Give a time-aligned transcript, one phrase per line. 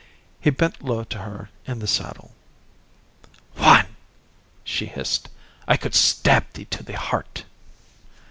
[0.39, 2.31] He bent low to her in the saddle.
[3.55, 3.85] "Juan,"
[4.63, 5.29] she hissed,
[5.67, 7.43] "I could stab thee to the heart!"